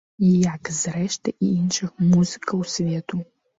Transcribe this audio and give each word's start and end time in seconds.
Як 0.53 0.71
зрэшты 0.77 1.35
і 1.45 1.51
іншых 1.59 1.93
музыкаў 2.09 2.67
свету. 2.75 3.25